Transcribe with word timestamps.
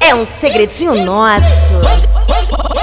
É 0.00 0.14
um 0.14 0.26
segredinho 0.26 1.04
nosso. 1.04 1.74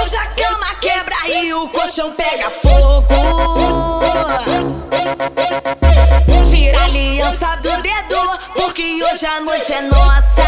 Hoje 0.00 0.16
a 0.16 0.26
cama 0.26 0.74
quebra 0.80 1.28
e 1.28 1.52
o 1.54 1.68
colchão 1.68 2.10
pega 2.12 2.50
fogo. 2.50 3.14
Tira 6.48 6.80
a 6.80 6.84
aliança 6.84 7.56
do 7.56 7.70
dedo, 7.82 8.38
porque 8.54 9.04
hoje 9.04 9.26
a 9.26 9.40
noite 9.40 9.72
é 9.72 9.82
nossa. 9.82 10.42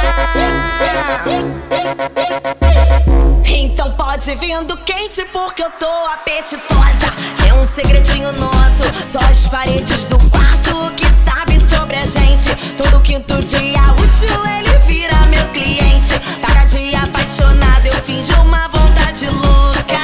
Então 3.46 3.90
pode 3.92 4.34
vindo 4.36 4.76
quente, 4.78 5.22
porque 5.32 5.62
eu 5.62 5.70
tô 5.72 5.88
apetitosa. 6.14 7.12
É 7.46 7.52
um 7.54 7.64
segredinho 7.64 8.32
nosso, 8.32 9.12
só 9.12 9.24
as 9.26 9.46
paredes 9.48 10.06
do 10.06 10.18
quarto 10.30 10.92
que 10.96 11.06
sabe 11.24 11.60
sobre 11.68 11.96
a 11.96 12.06
gente. 12.06 12.74
Todo 12.76 13.00
quinto 13.00 13.42
dia 13.42 13.94
finjo 18.04 18.34
uma 18.42 18.68
vontade 18.68 19.26
louca. 19.26 19.98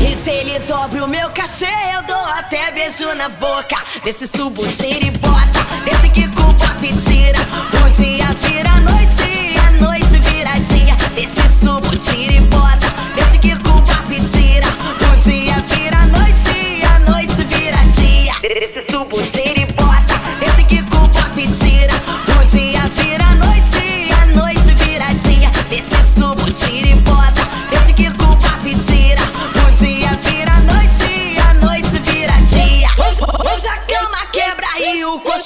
E 0.00 0.24
se 0.24 0.30
ele 0.30 0.58
dobra 0.60 1.04
o 1.04 1.08
meu 1.08 1.30
cachê, 1.30 1.66
eu 1.94 2.02
dou 2.02 2.16
até 2.38 2.70
beijo 2.72 3.12
na 3.14 3.28
boca. 3.28 3.76
Desse 4.04 4.26
subo, 4.26 4.66
tira 4.68 5.06
e 5.06 5.10
bota. 5.12 5.66
Desse 5.84 6.08
que 6.10 6.26
bota 6.28 6.66
e 6.82 6.92
tira. 6.92 7.38
O 7.84 7.90
dia 7.90 8.26
vira 8.42 8.65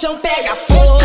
o 0.01 0.17
colchão 0.17 0.17
pega 0.17 0.55
fogo. 0.55 0.99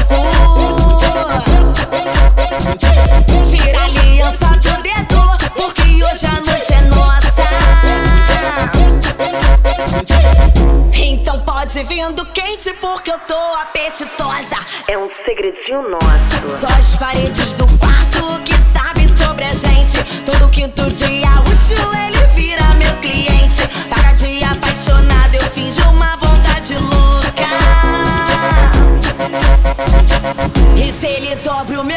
Tira 3.44 3.80
a 3.80 3.84
aliança 3.84 4.48
do 4.56 4.84
dedo, 4.84 5.22
porque 5.54 6.04
hoje 6.04 6.26
a 6.26 6.40
noite 6.40 6.74
é 6.74 6.82
nossa. 6.84 7.44
Então 10.94 11.40
pode 11.42 11.84
vindo 11.84 12.26
quente, 12.28 12.72
porque 12.80 13.12
eu 13.12 13.20
tô 13.20 13.38
apetitosa. 13.62 14.58
É 14.88 14.98
um 14.98 15.10
segredinho 15.26 15.90
nosso. 15.90 16.58
Só 16.58 16.68
as 16.74 16.96
paredes 16.96 17.54
do 17.54 17.66
quarto 17.78 18.25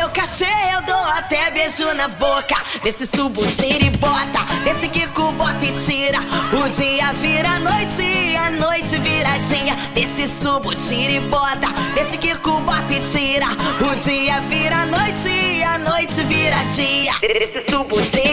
meu 0.08 0.10
cachê, 0.10 0.46
eu 0.74 0.82
dou 0.82 0.96
até 0.96 1.50
beijo 1.50 1.92
na 1.94 2.08
boca. 2.08 2.56
Desse 2.82 3.06
subo, 3.06 3.46
tira 3.46 3.84
e 3.84 3.90
bota. 3.90 4.40
Desse 4.64 4.88
que 4.88 5.06
bota 5.06 5.64
e 5.64 5.72
tira. 5.72 6.18
O 6.52 6.68
dia 6.68 7.12
vira 7.12 7.58
noite, 7.60 8.36
a 8.36 8.50
noite 8.50 8.98
vira 8.98 9.30
dia. 9.38 9.74
Desse 9.94 10.28
subo, 10.40 10.74
tira 10.74 11.12
e 11.12 11.20
bota. 11.20 11.68
Desse 11.94 12.16
que 12.16 12.34
bota 12.34 12.92
e 12.92 13.00
tira. 13.00 13.46
O 13.80 13.96
dia 13.96 14.40
vira 14.48 14.86
noite, 14.86 15.62
a 15.62 15.78
noite 15.78 16.22
vira 16.24 16.56
dia. 16.74 17.12
Desse 17.20 17.70
subo, 17.70 18.00
tira 18.02 18.27